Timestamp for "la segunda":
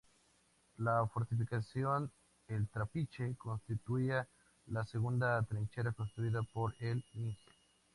4.65-5.43